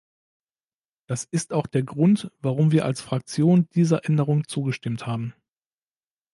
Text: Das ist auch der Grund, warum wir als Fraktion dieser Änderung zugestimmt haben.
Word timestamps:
Das 1.05 1.25
ist 1.25 1.53
auch 1.53 1.67
der 1.67 1.83
Grund, 1.83 2.31
warum 2.39 2.71
wir 2.71 2.85
als 2.85 3.01
Fraktion 3.01 3.69
dieser 3.75 4.03
Änderung 4.03 4.47
zugestimmt 4.47 5.05
haben. 5.05 5.35